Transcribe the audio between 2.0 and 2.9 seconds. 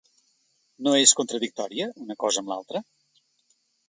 una cosa amb l’altra?